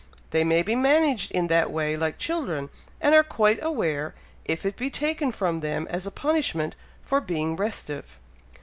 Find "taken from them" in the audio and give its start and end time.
4.89-5.85